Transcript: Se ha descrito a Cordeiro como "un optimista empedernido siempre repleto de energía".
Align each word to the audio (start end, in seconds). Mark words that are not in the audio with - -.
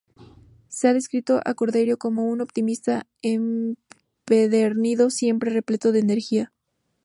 Se 0.67 0.87
ha 0.87 0.93
descrito 0.95 1.41
a 1.45 1.53
Cordeiro 1.53 1.97
como 1.99 2.23
"un 2.25 2.41
optimista 2.41 3.05
empedernido 3.21 5.11
siempre 5.11 5.51
repleto 5.51 5.91
de 5.91 5.99
energía". 5.99 6.51